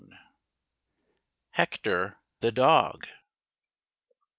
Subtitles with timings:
[1.51, 3.05] HECTOR, THE DOG.